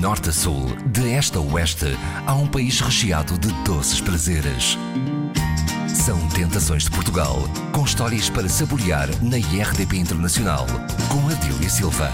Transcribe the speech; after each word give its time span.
norte 0.00 0.30
a 0.30 0.32
sul, 0.32 0.64
de 0.86 1.12
este 1.12 1.36
a 1.36 1.40
oeste, 1.42 1.84
há 2.26 2.34
um 2.34 2.46
país 2.46 2.80
recheado 2.80 3.36
de 3.36 3.52
doces 3.64 4.00
prazeres. 4.00 4.78
São 5.86 6.26
Tentações 6.30 6.84
de 6.84 6.90
Portugal, 6.90 7.36
com 7.70 7.84
histórias 7.84 8.30
para 8.30 8.48
saborear 8.48 9.08
na 9.22 9.36
IRDP 9.36 9.98
Internacional, 9.98 10.66
com 11.10 11.28
Adília 11.28 11.68
Silva. 11.68 12.10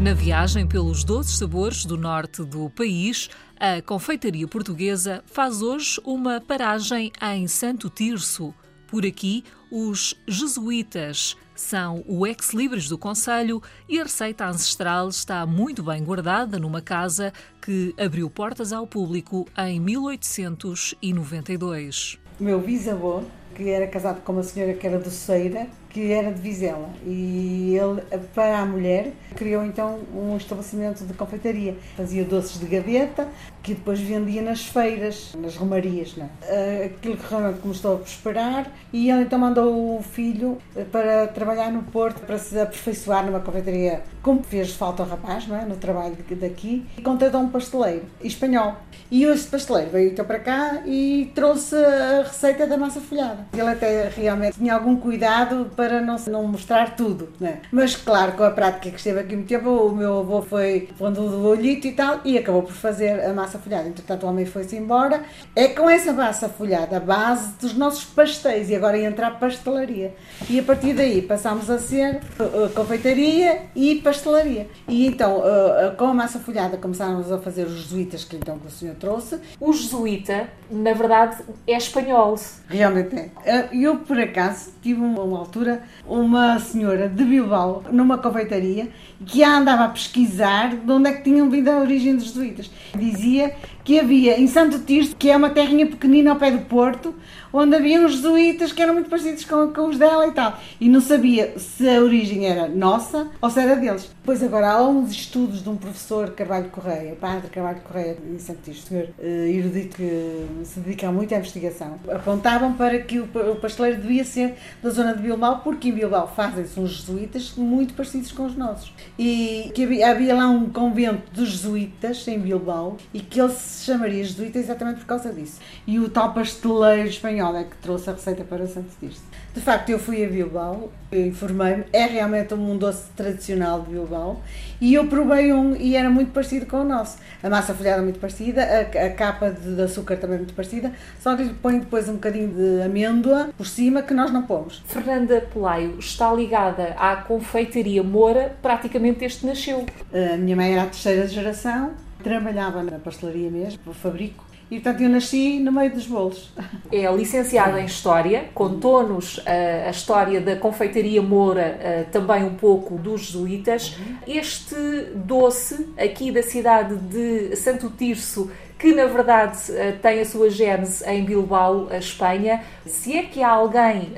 Na 0.00 0.14
viagem 0.14 0.66
pelos 0.66 1.04
doces 1.04 1.36
sabores 1.36 1.84
do 1.84 1.98
norte 1.98 2.42
do 2.42 2.70
país, 2.70 3.28
a 3.60 3.82
confeitaria 3.82 4.48
portuguesa 4.48 5.22
faz 5.26 5.60
hoje 5.60 6.00
uma 6.06 6.40
paragem 6.40 7.12
em 7.34 7.46
Santo 7.46 7.90
Tirso. 7.90 8.54
Por 8.86 9.04
aqui, 9.04 9.42
os 9.70 10.14
jesuítas 10.28 11.36
são 11.54 12.02
o 12.06 12.26
ex-libris 12.26 12.88
do 12.88 12.96
Conselho 12.96 13.62
e 13.88 13.98
a 13.98 14.04
receita 14.04 14.46
ancestral 14.46 15.08
está 15.08 15.44
muito 15.46 15.82
bem 15.82 16.04
guardada 16.04 16.58
numa 16.58 16.82
casa 16.82 17.32
que 17.60 17.92
abriu 17.98 18.30
portas 18.30 18.72
ao 18.72 18.86
público 18.86 19.44
em 19.58 19.80
1892. 19.80 22.20
Meu 22.38 22.60
bisavô, 22.60 23.22
que 23.54 23.70
era 23.70 23.86
casado 23.86 24.20
com 24.20 24.34
uma 24.34 24.42
senhora 24.42 24.74
que 24.74 24.86
era 24.86 24.98
doceira, 24.98 25.66
que 25.96 26.12
era 26.12 26.30
de 26.30 26.42
Vizela. 26.42 26.90
E 27.06 27.74
ele, 27.74 28.02
para 28.34 28.58
a 28.58 28.66
mulher, 28.66 29.12
criou 29.34 29.64
então 29.64 29.98
um 30.14 30.36
estabelecimento 30.36 31.02
de 31.06 31.14
confeitaria. 31.14 31.74
Fazia 31.96 32.22
doces 32.22 32.60
de 32.60 32.66
gaveta, 32.66 33.26
que 33.62 33.72
depois 33.72 33.98
vendia 33.98 34.42
nas 34.42 34.66
feiras, 34.66 35.34
nas 35.40 35.56
romarias. 35.56 36.14
Não 36.14 36.28
é? 36.42 36.84
Aquilo 36.84 37.16
que 37.16 37.30
realmente 37.30 37.60
começou 37.60 37.94
a 37.94 37.98
prosperar. 37.98 38.70
E 38.92 39.10
ele 39.10 39.22
então 39.22 39.38
mandou 39.38 39.98
o 39.98 40.02
filho 40.02 40.58
para 40.92 41.28
trabalhar 41.28 41.72
no 41.72 41.82
Porto, 41.84 42.20
para 42.26 42.36
se 42.36 42.60
aperfeiçoar 42.60 43.24
numa 43.24 43.40
confeitaria, 43.40 44.02
como 44.22 44.42
fez 44.42 44.72
falta 44.72 45.02
ao 45.02 45.08
rapaz, 45.08 45.46
não 45.46 45.56
é? 45.56 45.64
no 45.64 45.76
trabalho 45.76 46.14
daqui. 46.32 46.84
E 46.98 47.00
contratou 47.00 47.40
um 47.40 47.48
pasteleiro 47.48 48.04
espanhol. 48.22 48.76
E 49.10 49.24
esse 49.24 49.48
pasteleiro 49.48 49.92
veio 49.92 50.10
então 50.10 50.26
para 50.26 50.40
cá 50.40 50.82
e 50.84 51.32
trouxe 51.34 51.74
a 51.74 52.22
receita 52.22 52.66
da 52.66 52.76
massa 52.76 53.00
folhada. 53.00 53.46
Ele 53.54 53.62
até 53.62 54.10
realmente 54.10 54.58
tinha 54.58 54.74
algum 54.74 54.96
cuidado 54.96 55.70
para 55.74 55.85
para 55.86 56.00
não, 56.00 56.16
não 56.28 56.42
mostrar 56.48 56.96
tudo, 56.96 57.28
né? 57.38 57.60
Mas 57.70 57.94
claro, 57.94 58.32
com 58.32 58.42
a 58.42 58.50
prática 58.50 58.90
que 58.90 58.96
esteve 58.96 59.20
aqui 59.20 59.36
muito 59.36 59.48
tempo, 59.48 59.70
o 59.70 59.94
meu 59.94 60.18
avô 60.18 60.42
foi 60.42 60.88
pondo 60.98 61.28
do 61.28 61.46
olhito 61.46 61.86
e 61.86 61.92
tal, 61.92 62.20
e 62.24 62.36
acabou 62.36 62.64
por 62.64 62.72
fazer 62.72 63.24
a 63.24 63.32
massa 63.32 63.58
folhada. 63.58 63.88
Entretanto, 63.88 64.26
o 64.26 64.28
homem 64.28 64.44
foi-se 64.44 64.76
embora. 64.76 65.22
É 65.54 65.68
com 65.68 65.88
essa 65.88 66.12
massa 66.12 66.48
folhada, 66.48 66.96
a 66.96 67.00
base 67.00 67.52
dos 67.60 67.74
nossos 67.74 68.04
pastéis, 68.04 68.68
e 68.68 68.74
agora 68.74 68.98
entra 68.98 69.28
a 69.28 69.30
pastelaria. 69.30 70.14
E 70.50 70.58
a 70.58 70.62
partir 70.62 70.92
daí 70.92 71.22
passámos 71.22 71.70
a 71.70 71.78
ser 71.78 72.20
uh, 72.40 72.68
confeitaria 72.74 73.62
e 73.74 73.96
pastelaria. 73.96 74.68
E 74.88 75.06
então, 75.06 75.38
uh, 75.38 75.94
com 75.96 76.06
a 76.06 76.14
massa 76.14 76.40
folhada, 76.40 76.76
começámos 76.76 77.30
a 77.30 77.38
fazer 77.38 77.64
os 77.64 77.74
jesuítas 77.74 78.24
que 78.24 78.36
então 78.36 78.58
que 78.58 78.66
o 78.66 78.70
senhor 78.70 78.96
trouxe. 78.96 79.38
O 79.60 79.72
jesuíta, 79.72 80.48
na 80.70 80.92
verdade, 80.92 81.36
é 81.66 81.76
espanhol. 81.76 82.36
Realmente 82.68 83.30
é. 83.44 83.68
Eu, 83.72 83.98
por 83.98 84.18
acaso, 84.18 84.72
tive 84.82 85.00
uma 85.00 85.38
altura 85.38 85.65
uma 86.06 86.58
senhora 86.58 87.08
de 87.08 87.24
Bilbao, 87.24 87.84
numa 87.90 88.18
confeitaria, 88.18 88.88
que 89.24 89.42
andava 89.42 89.84
a 89.84 89.88
pesquisar 89.88 90.74
de 90.74 90.92
onde 90.92 91.10
é 91.10 91.12
que 91.12 91.24
tinham 91.24 91.50
vindo 91.50 91.68
a 91.68 91.78
origem 91.78 92.14
dos 92.14 92.26
jesuítas. 92.26 92.70
Dizia 92.94 93.54
que 93.86 94.00
havia 94.00 94.38
em 94.38 94.48
Santo 94.48 94.80
Tirso, 94.80 95.14
que 95.14 95.30
é 95.30 95.36
uma 95.36 95.48
terrinha 95.48 95.86
pequenina 95.86 96.32
ao 96.32 96.36
pé 96.36 96.50
do 96.50 96.64
Porto, 96.64 97.14
onde 97.52 97.76
havia 97.76 98.00
uns 98.00 98.14
jesuítas 98.14 98.72
que 98.72 98.82
eram 98.82 98.94
muito 98.94 99.08
parecidos 99.08 99.44
com, 99.44 99.72
com, 99.72 99.88
os 99.88 99.96
dela 99.96 100.26
e 100.26 100.32
tal. 100.32 100.58
E 100.80 100.88
não 100.88 101.00
sabia 101.00 101.56
se 101.56 101.88
a 101.88 102.00
origem 102.00 102.46
era 102.46 102.66
nossa 102.66 103.28
ou 103.40 103.48
se 103.48 103.60
era 103.60 103.76
deles. 103.76 104.10
Pois 104.24 104.42
agora 104.42 104.72
há 104.72 104.82
uns 104.82 105.12
estudos 105.12 105.62
de 105.62 105.68
um 105.68 105.76
professor 105.76 106.30
Carvalho 106.30 106.68
Correia, 106.70 107.14
padre 107.14 107.48
Carvalho 107.48 107.80
Correia, 107.82 108.18
em 108.28 108.40
Santo 108.40 108.58
Tirso, 108.64 108.88
senhor 108.88 109.06
uh, 109.20 109.24
erudito 109.24 109.96
que 109.98 110.46
se 110.64 110.80
dedica 110.80 111.12
muito 111.12 111.32
à 111.32 111.38
investigação, 111.38 112.00
apontavam 112.12 112.72
para 112.72 112.98
que 112.98 113.20
o, 113.20 113.28
o 113.52 113.54
pasteleiro 113.54 114.02
devia 114.02 114.24
ser 114.24 114.56
da 114.82 114.90
zona 114.90 115.14
de 115.14 115.22
Bilbao, 115.22 115.60
porque 115.62 115.90
em 115.90 115.92
Bilbao 115.92 116.26
fazem-se 116.34 116.80
uns 116.80 116.90
jesuítas 116.90 117.54
muito 117.56 117.94
parecidos 117.94 118.32
com 118.32 118.46
os 118.46 118.56
nossos. 118.56 118.92
E 119.16 119.70
que 119.76 119.84
havia, 119.84 120.10
havia 120.10 120.34
lá 120.34 120.48
um 120.48 120.68
convento 120.70 121.30
dos 121.32 121.50
jesuítas 121.50 122.26
em 122.26 122.40
Bilbao 122.40 122.96
e 123.14 123.20
que 123.20 123.40
eles 123.40 123.75
se 123.76 123.84
chamaria 123.84 124.24
jesuíta 124.24 124.58
exatamente 124.58 125.00
por 125.00 125.06
causa 125.06 125.32
disso. 125.32 125.60
E 125.86 125.98
o 125.98 126.08
tal 126.08 126.32
pasteleiro 126.32 127.08
espanhol 127.08 127.56
é 127.56 127.64
que 127.64 127.76
trouxe 127.76 128.10
a 128.10 128.12
receita 128.14 128.44
para 128.44 128.66
Santo 128.66 128.88
Tirso. 128.98 129.22
De 129.54 129.62
facto, 129.62 129.88
eu 129.88 129.98
fui 129.98 130.22
a 130.22 130.28
Bilbao, 130.28 130.92
informei-me, 131.10 131.84
é 131.90 132.04
realmente 132.04 132.52
um 132.52 132.76
doce 132.76 133.04
tradicional 133.16 133.80
de 133.80 133.90
Bilbao 133.90 134.42
e 134.78 134.92
eu 134.92 135.06
provei 135.06 135.50
um 135.50 135.74
e 135.74 135.96
era 135.96 136.10
muito 136.10 136.30
parecido 136.30 136.66
com 136.66 136.82
o 136.82 136.84
nosso. 136.84 137.16
A 137.42 137.48
massa 137.48 137.72
folhada 137.72 138.02
muito 138.02 138.18
parecida, 138.18 138.62
a, 138.62 139.06
a 139.06 139.10
capa 139.10 139.50
de, 139.50 139.74
de, 139.74 139.80
açúcar 139.80 140.16
também 140.16 140.36
muito 140.36 140.52
parecida, 140.52 140.92
só 141.20 141.34
que 141.34 141.48
põe 141.54 141.78
depois 141.78 142.06
um 142.06 142.14
bocadinho 142.14 142.48
de 142.48 142.82
amêndoa 142.82 143.48
por 143.56 143.66
cima 143.66 144.02
que 144.02 144.12
nós 144.12 144.30
não 144.30 144.42
pomos. 144.42 144.82
Fernanda 144.86 145.40
Pelaio 145.40 145.98
está 145.98 146.32
ligada 146.34 146.94
à 146.98 147.16
confeitaria 147.16 148.02
Moura 148.02 148.54
praticamente 148.60 149.20
desde 149.20 149.40
que 149.40 149.46
nasceu. 149.46 149.86
A 150.12 150.36
minha 150.36 150.54
mãe 150.54 150.72
era 150.72 150.82
a 150.82 150.86
terceira 150.86 151.26
geração, 151.26 151.92
trabalhava 152.26 152.82
na 152.82 152.98
pastelaria 152.98 153.48
mesmo, 153.48 153.78
no 153.86 153.94
fabrico, 153.94 154.44
e 154.68 154.80
portanto 154.80 155.00
eu 155.00 155.08
nasci 155.08 155.60
no 155.60 155.70
meio 155.70 155.92
dos 155.92 156.08
bolos. 156.08 156.52
É 156.92 157.12
licenciada 157.12 157.80
em 157.80 157.84
História, 157.84 158.48
contou-nos 158.54 159.38
uh, 159.38 159.42
a 159.86 159.90
história 159.90 160.40
da 160.40 160.56
confeitaria 160.56 161.20
Moura, 161.20 161.78
uh, 161.78 162.10
também 162.10 162.42
um 162.44 162.54
pouco 162.54 162.96
dos 162.96 163.22
jesuítas. 163.22 163.96
Este 164.26 164.74
doce 165.14 165.88
aqui 165.98 166.32
da 166.32 166.42
cidade 166.42 166.96
de 166.96 167.54
Santo 167.56 167.90
Tirso, 167.90 168.50
que 168.78 168.94
na 168.94 169.06
verdade 169.06 169.58
uh, 169.70 169.98
tem 170.00 170.20
a 170.20 170.24
sua 170.24 170.48
gênese 170.48 171.04
em 171.08 171.24
Bilbao, 171.24 171.88
a 171.90 171.98
Espanha. 171.98 172.62
Se 172.86 173.16
é 173.16 173.22
que 173.24 173.42
há 173.42 173.50
alguém 173.50 174.12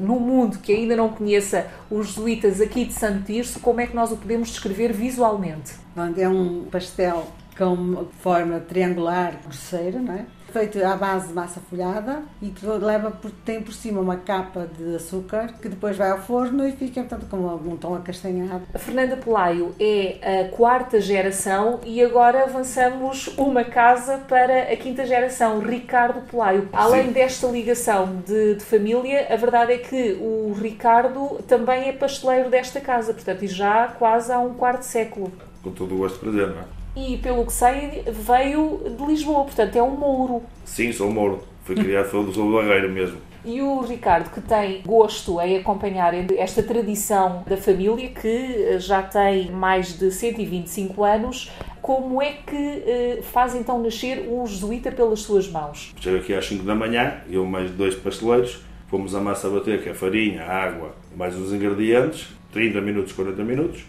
no 0.00 0.18
mundo 0.20 0.58
que 0.58 0.72
ainda 0.72 0.96
não 0.96 1.08
conheça 1.08 1.66
os 1.90 2.08
jesuítas 2.08 2.60
aqui 2.60 2.84
de 2.84 2.92
Santo 2.92 3.24
Tirso, 3.24 3.60
como 3.60 3.80
é 3.80 3.86
que 3.86 3.94
nós 3.94 4.12
o 4.12 4.16
podemos 4.16 4.50
descrever 4.50 4.92
visualmente? 4.92 5.72
É 6.16 6.28
um 6.28 6.64
pastel 6.64 7.26
com 7.56 8.06
forma 8.20 8.60
triangular, 8.60 9.40
grosseira, 9.42 9.98
não 9.98 10.14
é? 10.14 10.26
feito 10.50 10.82
à 10.84 10.96
base 10.96 11.28
de 11.28 11.34
massa 11.34 11.60
folhada 11.60 12.22
e 12.42 12.48
que 12.50 12.66
leva 12.66 13.10
por, 13.10 13.30
tem 13.30 13.62
por 13.62 13.72
cima 13.72 14.00
uma 14.00 14.16
capa 14.16 14.68
de 14.76 14.96
açúcar 14.96 15.54
que 15.60 15.68
depois 15.68 15.96
vai 15.96 16.10
ao 16.10 16.18
forno 16.18 16.66
e 16.66 16.72
fica 16.72 17.02
portanto 17.02 17.26
com 17.30 17.36
um 17.36 17.76
tom 17.76 17.94
acastanhado. 17.94 18.62
A 18.74 18.78
Fernanda 18.78 19.16
Pelaio 19.16 19.74
é 19.78 20.42
a 20.42 20.56
quarta 20.56 21.00
geração 21.00 21.80
e 21.84 22.02
agora 22.02 22.44
avançamos 22.44 23.28
uma 23.38 23.64
casa 23.64 24.18
para 24.28 24.72
a 24.72 24.76
quinta 24.76 25.06
geração, 25.06 25.60
Ricardo 25.60 26.20
Pelaio. 26.22 26.68
Além 26.72 27.06
Sim. 27.06 27.12
desta 27.12 27.46
ligação 27.46 28.22
de, 28.26 28.56
de, 28.56 28.64
família, 28.64 29.26
a 29.30 29.36
verdade 29.36 29.72
é 29.72 29.78
que 29.78 30.18
o 30.20 30.52
Ricardo 30.52 31.40
também 31.46 31.88
é 31.88 31.92
pasteleiro 31.92 32.50
desta 32.50 32.80
casa, 32.80 33.14
portanto, 33.14 33.44
e 33.44 33.48
já 33.48 33.88
quase 33.88 34.32
há 34.32 34.38
um 34.38 34.54
quarto 34.54 34.82
século. 34.82 35.32
Com 35.62 35.72
todo 35.72 35.94
o 35.94 35.98
gosto 35.98 36.14
de 36.14 36.20
prazer, 36.20 36.48
não 36.48 36.60
é? 36.62 36.79
E, 36.96 37.16
pelo 37.18 37.46
que 37.46 37.52
sei, 37.52 38.02
veio 38.06 38.82
de 38.96 39.04
Lisboa, 39.04 39.44
portanto 39.44 39.76
é 39.76 39.82
um 39.82 39.96
mouro. 39.96 40.42
Sim, 40.64 40.92
sou 40.92 41.10
mouro. 41.10 41.42
Fui 41.64 41.76
criado 41.76 42.10
pelo 42.10 42.24
do 42.24 42.52
Barreiro 42.52 42.90
mesmo. 42.90 43.18
E 43.44 43.62
o 43.62 43.80
Ricardo, 43.80 44.30
que 44.30 44.40
tem 44.40 44.82
gosto 44.84 45.40
em 45.40 45.56
acompanhar 45.56 46.12
esta 46.36 46.62
tradição 46.62 47.42
da 47.46 47.56
família, 47.56 48.08
que 48.08 48.78
já 48.78 49.02
tem 49.02 49.50
mais 49.50 49.98
de 49.98 50.10
125 50.10 51.04
anos, 51.04 51.50
como 51.80 52.20
é 52.20 52.32
que 52.46 52.56
uh, 52.56 53.22
faz 53.22 53.54
então 53.54 53.82
nascer 53.82 54.28
um 54.28 54.46
jesuíta 54.46 54.92
pelas 54.92 55.20
suas 55.20 55.48
mãos? 55.48 55.94
Chego 55.98 56.18
aqui 56.18 56.34
às 56.34 56.46
5 56.46 56.64
da 56.64 56.74
manhã, 56.74 57.22
eu 57.30 57.46
mais 57.46 57.70
dois 57.70 57.94
pasteleiros, 57.94 58.62
fomos 58.88 59.14
a 59.14 59.20
massa 59.20 59.46
a 59.46 59.50
bater, 59.50 59.82
que 59.82 59.88
é 59.88 59.94
farinha, 59.94 60.42
água, 60.42 60.94
mais 61.16 61.34
os 61.34 61.50
ingredientes, 61.50 62.28
30 62.52 62.80
minutos, 62.82 63.12
40 63.12 63.42
minutos 63.42 63.84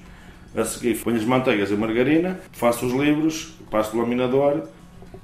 a 0.56 0.64
seguir 0.66 0.98
ponho 1.00 1.18
as 1.18 1.26
manteigas 1.26 1.72
e 1.72 1.74
a 1.74 1.78
margarina, 1.78 2.40
faço 2.52 2.86
os 2.86 2.94
livros, 2.94 3.56
passo 3.70 3.96
o 3.96 4.02
laminador 4.02 4.64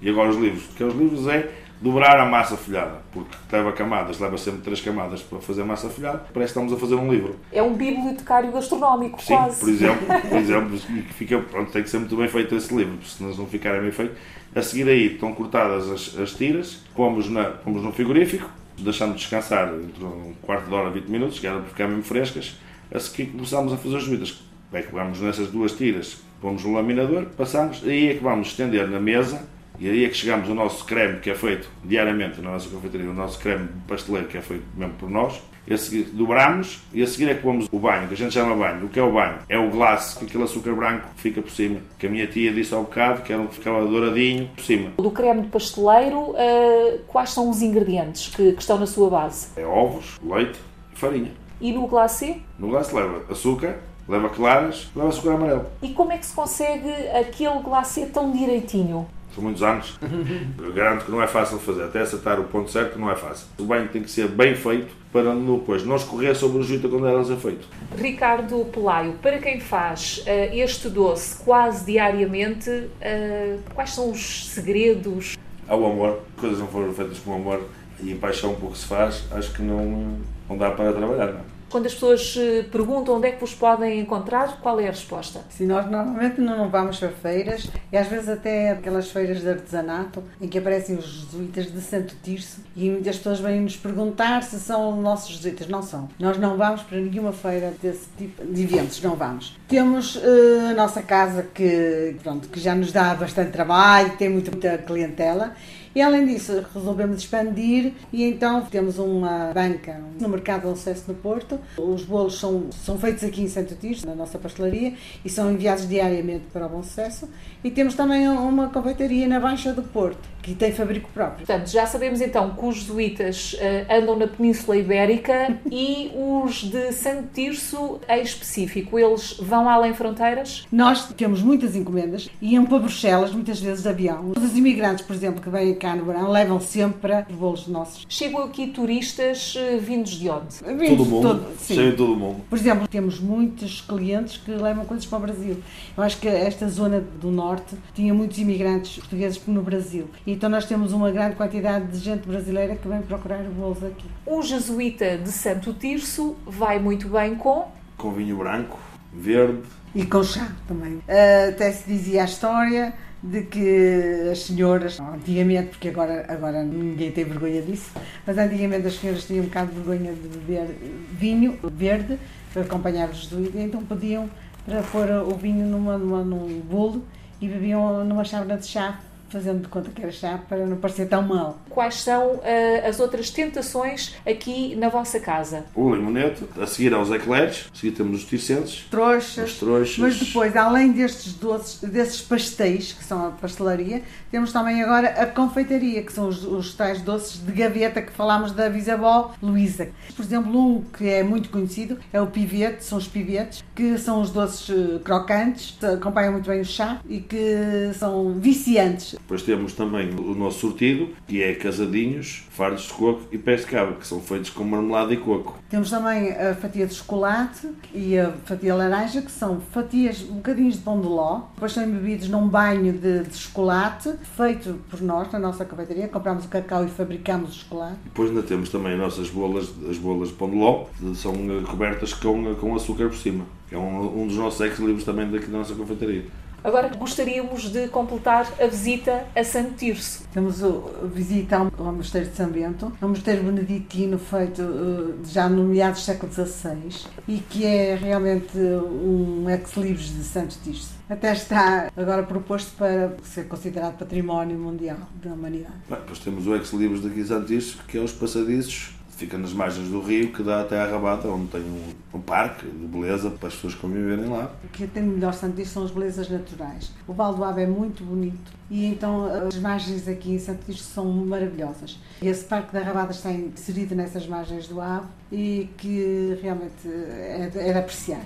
e 0.02 0.10
agora 0.10 0.30
os 0.30 0.38
livros. 0.38 0.64
Porque 0.64 0.84
os 0.84 0.96
livros 0.96 1.28
é 1.28 1.50
dobrar 1.82 2.20
a 2.20 2.26
massa 2.26 2.58
folhada, 2.58 3.02
porque 3.12 3.36
leva 3.52 3.72
camadas, 3.72 4.20
leva 4.20 4.38
sempre 4.38 4.62
três 4.62 4.82
camadas 4.82 5.22
para 5.22 5.40
fazer 5.40 5.64
massa 5.64 5.90
folhada, 5.90 6.26
parece 6.34 6.54
que 6.54 6.60
estamos 6.60 6.74
a 6.74 6.78
fazer 6.78 6.96
um 6.96 7.12
livro. 7.12 7.36
É 7.52 7.62
um 7.62 7.74
bibliotecário 7.74 8.52
gastronómico, 8.52 9.22
Sim, 9.22 9.36
quase. 9.36 9.60
por 9.60 9.70
exemplo, 9.70 10.08
por 10.30 10.38
exemplo 10.38 10.78
fica, 11.14 11.40
pronto, 11.40 11.72
tem 11.72 11.84
que 11.84 11.90
ser 11.90 12.00
muito 12.00 12.16
bem 12.16 12.28
feito 12.28 12.56
esse 12.56 12.74
livro, 12.74 12.98
se 13.04 13.22
não 13.22 13.46
ficarem 13.46 13.82
bem 13.82 13.92
feito. 13.92 14.16
A 14.56 14.62
seguir 14.62 14.90
aí 14.90 15.14
estão 15.14 15.34
cortadas 15.34 15.90
as, 15.90 16.18
as 16.20 16.32
tiras, 16.34 16.82
pomos, 16.96 17.30
na, 17.30 17.46
pomos 17.46 17.84
no 17.84 17.92
frigorífico, 17.92 18.50
deixamos 18.80 19.18
descansar 19.18 19.72
entre 19.74 20.04
um 20.04 20.34
quarto 20.42 20.68
de 20.68 20.74
hora, 20.74 20.90
20 20.90 21.08
minutos, 21.10 21.40
que 21.40 21.46
era 21.46 21.60
para 21.60 21.70
ficar 21.70 21.88
mesmo 21.88 22.04
frescas. 22.04 22.58
A 22.92 23.00
seguir 23.00 23.28
começamos 23.28 23.74
a 23.74 23.78
fazer 23.78 23.98
as 23.98 24.06
bebidas 24.06 24.47
Bem, 24.70 24.84
que 24.84 24.92
vamos 24.92 25.22
nessas 25.22 25.48
duas 25.48 25.72
tiras, 25.72 26.18
pomos 26.42 26.66
no 26.66 26.74
laminador, 26.74 27.28
passamos, 27.38 27.82
aí 27.86 28.10
é 28.10 28.14
que 28.16 28.24
vamos 28.24 28.50
estender 28.50 28.86
na 28.90 29.00
mesa 29.00 29.42
e 29.80 29.90
aí 29.90 30.04
é 30.04 30.10
que 30.10 30.16
chegamos 30.16 30.50
ao 30.50 30.56
nosso 30.56 30.84
creme 30.84 31.20
que 31.20 31.30
é 31.30 31.36
feito 31.36 31.70
diariamente 31.86 32.42
na 32.42 32.52
nossa 32.52 32.68
confeitaria, 32.68 33.10
o 33.10 33.14
nosso 33.14 33.40
creme 33.40 33.70
pasteleiro 33.88 34.28
que 34.28 34.38
é 34.38 34.42
feito 34.42 34.66
mesmo 34.76 34.94
por 34.96 35.10
nós. 35.10 35.42
E 35.66 35.74
a 35.74 35.78
seguir 35.78 36.04
dobramos 36.14 36.82
e 36.94 37.02
a 37.02 37.08
seguir 37.08 37.30
é 37.30 37.36
que 37.36 37.42
pomos 37.42 37.68
o 37.72 37.80
banho, 37.80 38.08
que 38.08 38.14
a 38.14 38.18
gente 38.18 38.34
chama 38.34 38.56
banho. 38.56 38.86
O 38.86 38.90
que 38.90 39.00
é 39.00 39.04
o 39.04 39.12
banho? 39.12 39.40
É 39.48 39.58
o 39.58 39.70
glace, 39.70 40.24
aquele 40.24 40.44
açúcar 40.44 40.74
branco 40.74 41.08
que 41.16 41.22
fica 41.22 41.42
por 41.42 41.52
cima. 41.52 41.80
Que 42.00 42.08
a 42.08 42.10
minha 42.10 42.26
tia 42.26 42.52
disse 42.54 42.74
ao 42.74 42.84
bocado, 42.84 43.22
que 43.22 43.32
era 43.32 43.42
um 43.42 43.48
que 43.48 43.56
ficava 43.56 43.86
douradinho 43.86 44.50
por 44.56 44.64
cima. 44.64 44.92
Do 44.98 45.12
creme 45.12 45.42
de 45.42 45.48
pasteleiro, 45.50 46.32
uh, 46.32 47.00
quais 47.08 47.32
são 47.32 47.50
os 47.50 47.62
ingredientes 47.62 48.34
que, 48.34 48.54
que 48.54 48.62
estão 48.62 48.80
na 48.80 48.86
sua 48.86 49.10
base? 49.10 49.48
É 49.58 49.66
ovos, 49.66 50.18
leite 50.24 50.58
e 50.94 50.98
farinha. 50.98 51.32
E 51.60 51.74
no 51.74 51.86
glacê? 51.86 52.38
No 52.58 52.70
glacê 52.70 52.96
leva 52.96 53.24
açúcar, 53.30 53.80
leva 54.08 54.30
claras, 54.30 54.90
leva 54.96 55.10
açúcar 55.10 55.34
amarelo. 55.34 55.66
E 55.82 55.90
como 55.90 56.12
é 56.12 56.18
que 56.18 56.26
se 56.26 56.34
consegue 56.34 56.90
aquele 57.10 57.60
glacê 57.62 58.06
tão 58.06 58.32
direitinho? 58.32 59.08
São 59.34 59.44
muitos 59.44 59.62
anos. 59.62 60.00
Eu 60.58 60.74
garanto 60.74 61.06
que 61.06 61.12
não 61.12 61.22
é 61.22 61.28
fácil 61.28 61.60
de 61.60 61.64
fazer. 61.64 61.84
Até 61.84 62.02
acertar 62.02 62.40
o 62.40 62.46
ponto 62.46 62.72
certo 62.72 62.98
não 62.98 63.12
é 63.12 63.16
fácil. 63.16 63.48
O 63.60 63.66
banho 63.66 63.88
tem 63.88 64.02
que 64.02 64.10
ser 64.10 64.28
bem 64.28 64.56
feito 64.56 64.96
para 65.12 65.34
depois 65.34 65.86
não 65.86 65.96
escorrer 65.96 66.36
sobre 66.36 66.60
o 66.60 66.64
juta 66.64 66.88
quando 66.88 67.08
elas 67.08 67.30
é 67.30 67.36
feito. 67.36 67.68
Ricardo 67.96 68.66
Pelaio, 68.66 69.14
para 69.22 69.38
quem 69.40 69.60
faz 69.60 70.24
uh, 70.26 70.56
este 70.56 70.90
doce 70.90 71.44
quase 71.44 71.86
diariamente, 71.86 72.70
uh, 72.70 73.60
quais 73.74 73.92
são 73.94 74.12
os 74.12 74.48
segredos? 74.48 75.38
Ao 75.68 75.86
amor. 75.86 76.20
Coisas 76.40 76.60
não 76.60 76.68
foram 76.68 76.94
feitas 76.94 77.20
com 77.20 77.36
amor 77.36 77.64
e 78.02 78.14
paixão 78.16 78.56
por 78.56 78.72
que 78.72 78.78
se 78.78 78.86
faz, 78.86 79.24
acho 79.32 79.54
que 79.54 79.62
não, 79.62 80.18
não 80.50 80.58
dá 80.58 80.72
para 80.72 80.94
trabalhar. 80.94 81.34
Não. 81.34 81.57
Quando 81.70 81.86
as 81.86 81.94
pessoas 81.94 82.36
eh, 82.38 82.64
perguntam 82.72 83.16
onde 83.16 83.28
é 83.28 83.32
que 83.32 83.42
vos 83.42 83.54
podem 83.54 84.00
encontrar, 84.00 84.60
qual 84.62 84.80
é 84.80 84.88
a 84.88 84.92
resposta? 84.92 85.42
Sim, 85.50 85.66
nós 85.66 85.90
normalmente 85.90 86.40
não 86.40 86.70
vamos 86.70 86.98
para 86.98 87.10
feiras 87.10 87.70
e 87.92 87.98
às 87.98 88.08
vezes 88.08 88.30
até 88.30 88.72
aquelas 88.72 89.12
feiras 89.12 89.42
de 89.42 89.50
artesanato 89.50 90.24
em 90.40 90.48
que 90.48 90.58
aparecem 90.58 90.96
os 90.96 91.06
jesuítas 91.06 91.72
de 91.72 91.82
Santo 91.82 92.16
Tirso 92.24 92.62
e 92.76 92.90
muitas 92.90 93.18
pessoas 93.18 93.40
vêm 93.40 93.62
nos 93.62 93.76
perguntar 93.76 94.44
se 94.44 94.60
são 94.60 95.02
nossos 95.02 95.36
jesuítas. 95.36 95.68
Não 95.68 95.82
são. 95.82 96.08
Nós 96.18 96.38
não 96.38 96.56
vamos 96.58 96.82
para 96.84 96.98
nenhuma 96.98 97.34
feira 97.34 97.74
desse 97.82 98.08
tipo 98.18 98.46
de 98.46 98.64
eventos, 98.64 99.02
não 99.02 99.16
vamos. 99.16 99.58
Temos 99.68 100.16
uh, 100.16 100.70
a 100.72 100.74
nossa 100.74 101.02
casa 101.02 101.44
que, 101.54 102.16
pronto, 102.24 102.48
que 102.48 102.60
já 102.60 102.74
nos 102.74 102.92
dá 102.92 103.14
bastante 103.14 103.52
trabalho, 103.52 104.18
tem 104.18 104.30
muita, 104.30 104.52
muita 104.52 104.78
clientela 104.78 105.54
e 105.98 106.02
além 106.04 106.28
disso, 106.28 106.64
resolvemos 106.76 107.18
expandir 107.18 107.92
e 108.14 108.24
então 108.24 108.62
temos 108.62 109.00
uma 109.00 109.52
banca 109.52 110.00
no 110.22 110.30
mercado 110.30 110.70
acesso 110.70 111.06
no 111.08 111.16
Porto. 111.16 111.60
Os 111.76 112.04
bolos 112.04 112.40
são, 112.40 112.70
são 112.72 113.00
feitos 113.00 113.24
aqui 113.24 113.42
em 113.42 113.48
Santo 113.48 113.74
Tirso, 113.74 114.06
na 114.06 114.14
nossa 114.14 114.38
pastelaria, 114.38 114.94
e 115.26 115.28
são 115.28 115.52
enviados 115.52 115.90
diariamente 115.90 116.44
para 116.54 116.68
o 116.68 116.70
Bom 116.70 116.84
Sucesso. 116.84 117.28
E 117.64 117.72
temos 117.72 117.96
também 117.96 118.30
uma 118.30 118.70
confeitaria 118.70 119.28
na 119.28 119.40
Baixa 119.40 119.74
do 119.74 119.82
Porto, 119.82 120.30
que 120.44 120.54
tem 120.54 120.72
fabrico 120.72 121.10
próprio. 121.12 121.48
Portanto, 121.48 121.68
já 121.68 121.88
sabemos 121.88 122.22
então 122.22 122.52
que 122.52 122.64
os 122.64 122.76
jesuítas 122.76 123.54
uh, 123.54 123.92
andam 123.92 124.16
na 124.16 124.28
Península 124.28 124.78
Ibérica 124.78 125.58
e 125.72 126.12
os 126.16 126.62
de 126.62 126.92
Santo 126.92 127.30
Tirso, 127.34 128.00
em 128.08 128.22
específico, 128.22 129.00
eles 129.00 129.34
vão 129.40 129.68
além 129.68 129.96
fronteiras? 129.96 130.68
Nós 130.72 131.08
temos 131.14 131.42
muitas 131.42 131.76
encomendas, 131.76 132.30
iam 132.40 132.68
para 132.68 132.78
Bruxelas, 132.78 133.32
muitas 133.32 133.60
vezes 133.60 133.82
de 133.82 133.90
avião. 133.90 134.34
Os 134.38 134.56
imigrantes, 134.56 135.04
por 135.04 135.16
exemplo, 135.16 135.42
que 135.42 135.50
vêm 135.50 135.74
cá 135.74 135.87
cá 135.88 135.96
no 135.96 136.04
verão, 136.04 136.30
levam 136.30 136.60
sempre 136.60 137.14
bolos 137.32 137.68
nossos. 137.68 138.06
Chegam 138.10 138.44
aqui 138.44 138.68
turistas 138.68 139.56
eh, 139.58 139.78
vindos 139.78 140.12
de 140.12 140.30
onde? 140.30 140.56
Vindos 140.78 140.98
todo 140.98 141.06
mundo, 141.06 141.28
todo, 141.30 141.58
sim. 141.58 141.92
todo 141.96 142.16
mundo. 142.16 142.42
Por 142.50 142.58
exemplo, 142.58 142.88
temos 142.88 143.20
muitos 143.22 143.80
clientes 143.80 144.36
que 144.38 144.52
levam 144.52 144.84
coisas 144.84 145.06
para 145.06 145.18
o 145.18 145.22
Brasil. 145.22 145.64
Eu 145.96 146.04
acho 146.04 146.18
que 146.20 146.28
esta 146.28 146.68
zona 146.68 147.00
do 147.00 147.32
norte 147.32 147.78
tinha 147.94 148.14
muitos 148.14 148.38
imigrantes 148.38 148.98
portugueses 148.98 149.42
no 149.48 149.62
Brasil. 149.62 150.10
Então 150.26 150.50
nós 150.50 150.66
temos 150.66 150.92
uma 150.92 151.10
grande 151.10 151.36
quantidade 151.36 151.88
de 151.88 152.00
gente 152.00 152.28
brasileira 152.28 152.76
que 152.76 152.88
vem 152.88 153.02
procurar 153.02 153.44
bolos 153.44 153.82
aqui. 153.84 154.06
O 154.26 154.42
jesuíta 154.42 155.18
de 155.18 155.32
Santo 155.32 155.72
Tirso 155.74 156.36
vai 156.46 156.80
muito 156.80 157.08
bem 157.08 157.36
com... 157.36 157.72
Com 157.98 158.12
vinho 158.12 158.38
branco, 158.38 158.78
verde... 159.14 159.64
E 159.96 160.06
com 160.06 160.22
chá 160.22 160.52
também. 160.68 160.96
Uh, 160.96 161.50
até 161.50 161.72
se 161.72 161.88
dizia 161.88 162.22
a 162.22 162.26
história 162.26 162.94
de 163.22 163.44
que 163.44 164.30
as 164.32 164.40
senhoras, 164.40 165.00
antigamente, 165.00 165.70
porque 165.70 165.90
agora, 165.90 166.26
agora 166.28 166.64
ninguém 166.64 167.12
tem 167.12 167.26
vergonha 167.26 167.62
disso, 167.62 167.92
mas 168.26 168.38
antigamente 168.38 168.88
as 168.88 168.96
senhoras 168.96 169.26
tinham 169.26 169.44
um 169.44 169.48
bocado 169.48 169.72
de 169.72 169.80
vergonha 169.80 170.14
de 170.14 170.28
beber 170.28 170.78
vinho 171.12 171.58
verde 171.64 172.20
para 172.54 172.62
acompanhar 172.62 173.10
os 173.10 173.18
jesuítas, 173.18 173.60
então 173.60 173.84
pediam 173.84 174.30
para 174.66 174.82
pôr 174.84 175.10
o 175.10 175.36
vinho 175.36 175.66
numa, 175.66 175.98
numa, 175.98 176.24
num 176.24 176.60
bolo 176.60 177.04
e 177.42 177.48
bebiam 177.48 178.04
numa 178.04 178.24
chávena 178.24 178.58
de 178.58 178.68
chá 178.68 179.00
fazendo 179.30 179.62
de 179.62 179.68
conta 179.68 179.90
que 179.92 180.02
era 180.02 180.12
chá 180.12 180.40
para 180.48 180.66
não 180.66 180.78
parecer 180.78 181.08
tão 181.08 181.22
mal. 181.22 181.60
Quais 181.70 182.02
são 182.02 182.36
uh, 182.36 182.42
as 182.88 183.00
outras 183.00 183.30
tentações 183.30 184.16
aqui 184.26 184.76
na 184.76 184.90
vossa 184.90 185.20
casa? 185.20 185.66
O 185.76 185.94
limonete, 185.94 186.44
a 186.60 186.66
seguir 186.66 186.94
aos 186.94 187.12
eclairs, 187.12 187.70
a 187.74 187.76
seguir 187.78 187.96
temos 187.96 188.24
os 188.24 188.26
ticentes, 188.26 188.86
trouxas, 188.90 189.54
trouxas. 189.56 189.98
Mas 189.98 190.20
depois, 190.20 190.56
além 190.56 190.92
destes 190.92 191.34
doces, 191.34 191.82
desses 191.82 192.22
pastéis, 192.22 192.94
que 192.94 193.04
são 193.04 193.28
a 193.28 193.32
pastelaria, 193.32 194.02
temos 194.32 194.52
também 194.52 194.82
agora 194.82 195.10
a 195.10 195.26
confeitaria, 195.26 196.02
que 196.04 196.12
são 196.12 196.28
os, 196.28 196.44
os 196.44 196.74
tais 196.74 197.02
doces 197.02 197.44
de 197.44 197.52
gaveta 197.52 198.02
que 198.02 198.12
falámos 198.12 198.52
da 198.52 198.70
bisavó 198.70 199.34
Luísa. 199.42 199.90
Por 200.16 200.24
exemplo, 200.24 200.58
um 200.58 200.82
que 200.82 201.08
é 201.08 201.24
muito 201.24 201.50
conhecido 201.50 201.98
é 202.12 202.22
o 202.22 202.28
pivete, 202.28 202.84
são 202.84 202.98
os 202.98 203.08
pivetes, 203.08 203.64
que 203.76 203.98
são 203.98 204.22
os 204.22 204.32
doces 204.32 204.70
eh, 204.70 205.00
crocantes, 205.04 205.78
acompanham 205.84 206.34
muito 206.34 206.50
bem 206.50 206.62
o 206.62 206.66
chá 206.66 207.00
e 207.08 207.20
que 207.20 207.92
são 207.94 208.34
viciantes. 208.40 209.17
Depois 209.20 209.42
temos 209.42 209.74
também 209.74 210.10
o 210.18 210.34
nosso 210.34 210.60
sortido, 210.60 211.10
que 211.28 211.44
é 211.44 211.54
casadinhos, 211.54 212.46
fardos 212.50 212.84
de 212.84 212.94
coco 212.94 213.24
e 213.32 213.38
pés 213.38 213.62
de 213.62 213.68
cabra, 213.68 213.96
que 213.96 214.08
são 214.08 214.22
feitos 214.22 214.50
com 214.50 214.64
marmelada 214.64 215.14
e 215.14 215.18
coco. 215.18 215.58
Temos 215.70 215.90
também 215.90 216.32
a 216.32 216.56
fatia 216.56 216.88
de 216.88 216.94
chocolate 216.94 217.68
e 217.94 218.18
a 218.18 218.32
fatia 218.46 218.74
laranja, 218.74 219.22
que 219.22 219.32
são 219.32 219.60
fatias, 219.60 220.22
bocadinhos 220.22 220.76
de 220.76 220.82
pão 220.82 221.02
de 221.02 221.08
ló. 221.08 221.42
Depois 221.56 221.74
são 221.74 221.84
embebidos 221.84 222.30
num 222.30 222.48
banho 222.48 222.94
de, 222.94 223.24
de 223.24 223.38
chocolate, 223.38 224.14
feito 224.36 224.80
por 224.90 225.02
nós, 225.02 225.32
na 225.32 225.40
nossa 225.40 225.66
cafeteria. 225.66 226.08
Compramos 226.08 226.46
o 226.46 226.48
cacau 226.48 226.86
e 226.86 226.88
fabricamos 226.88 227.52
o 227.52 227.60
chocolate. 227.60 227.98
Depois 228.06 228.30
ainda 228.30 228.44
temos 228.44 228.70
também 228.70 228.94
as 228.94 229.00
nossas 229.00 229.30
bolas, 229.30 229.70
as 229.90 229.98
bolas 229.98 230.30
de 230.30 230.36
pão 230.36 230.50
de 230.50 230.56
ló, 230.56 230.86
são 231.16 231.34
cobertas 231.66 232.14
com, 232.14 232.56
com 232.56 232.76
açúcar 232.76 233.10
por 233.10 233.18
cima. 233.18 233.46
Que 233.68 233.76
é 233.76 233.78
um, 233.78 234.24
um 234.24 234.28
dos 234.28 234.38
nossos 234.38 234.62
ex-livros 234.62 235.04
também 235.04 235.30
daqui 235.30 235.48
da 235.48 235.58
nossa 235.58 235.76
cafeteria. 235.76 236.26
Agora 236.64 236.90
gostaríamos 236.90 237.70
de 237.70 237.88
completar 237.88 238.52
a 238.60 238.68
visita 238.68 239.26
a 239.36 239.44
Santo 239.44 239.76
Tirso. 239.76 240.24
Temos 240.34 240.64
a 240.64 240.70
visita 241.06 241.58
ao 241.58 241.94
Mosteiro 241.94 242.30
de 242.30 242.36
São 242.36 242.50
Bento, 242.50 242.92
é 243.02 243.06
um 243.06 243.10
mosteiro 243.10 243.44
beneditino 243.44 244.18
feito 244.20 244.62
uh, 244.62 245.20
já 245.26 245.48
no 245.48 245.64
meados 245.64 246.02
do 246.02 246.06
século 246.06 246.32
XVI 246.32 247.08
e 247.28 247.38
que 247.38 247.66
é 247.66 247.96
realmente 247.96 248.58
um 248.58 249.50
ex-libris 249.50 250.16
de 250.16 250.24
Santo 250.24 250.58
Tirso. 250.64 250.98
Até 251.10 251.32
está 251.32 251.92
agora 251.96 252.24
proposto 252.24 252.76
para 252.78 253.16
ser 253.24 253.48
considerado 253.48 253.98
património 253.98 254.58
mundial 254.58 254.98
da 255.24 255.34
humanidade. 255.34 255.76
Bem, 255.88 256.00
depois 256.00 256.20
temos 256.20 256.46
o 256.48 256.56
ex-libris 256.56 257.02
daqui 257.02 257.22
de 257.22 257.28
Santo 257.28 257.48
Tirso, 257.48 257.80
que 257.88 257.98
é 257.98 258.02
os 258.02 258.12
passadizos 258.12 258.97
fica 259.18 259.36
nas 259.38 259.52
margens 259.52 259.90
do 259.90 260.00
rio 260.00 260.32
que 260.32 260.44
dá 260.44 260.62
até 260.62 260.80
à 260.80 260.86
Rabata, 260.86 261.28
onde 261.28 261.48
tem 261.48 261.62
um, 261.62 262.18
um, 262.18 262.22
parque 262.22 262.68
de 262.68 262.86
beleza 262.86 263.32
para 263.32 263.48
as 263.48 263.56
pessoas 263.56 263.74
conviverem 263.74 264.30
lá. 264.30 264.52
O 264.64 264.68
que 264.70 264.86
tem 264.86 265.02
melhor 265.02 265.34
Santo 265.34 265.66
são 265.66 265.84
as 265.84 265.92
belezas 265.92 266.30
naturais. 266.30 266.92
O 267.08 267.14
Val 267.14 267.34
do 267.34 267.44
Ave 267.44 267.64
é 267.64 267.68
muito 267.68 268.04
bonito 268.04 268.52
e 268.70 268.86
então 268.86 269.26
as 269.48 269.58
margens 269.58 270.08
aqui 270.08 270.32
em 270.32 270.40
Santo 270.40 270.66
Tirso 270.66 270.84
são 270.84 271.06
maravilhosas. 271.06 271.98
Esse 272.22 272.46
parque 272.46 272.72
da 272.72 272.82
Rabada 272.82 273.12
está 273.12 273.32
inserido 273.32 273.96
nessas 273.96 274.28
margens 274.28 274.68
do 274.68 274.80
Ave 274.80 275.08
e 275.32 275.68
que 275.78 276.38
realmente 276.42 276.88
é, 276.88 277.50
é 277.56 277.72
de 277.72 277.80
apreciar. 277.80 278.22